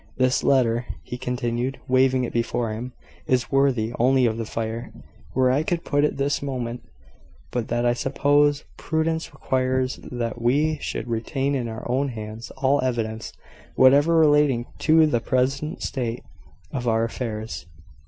[0.17, 2.91] This letter," he continued, waving it before him,
[3.27, 4.91] "is worthy only of the fire,
[5.33, 6.81] where I would put it this moment,
[7.51, 12.81] but that I suppose prudence requires that we should retain in our own hands all
[12.83, 13.31] evidence
[13.75, 16.23] whatever relating to the present state
[16.71, 17.67] of our affairs."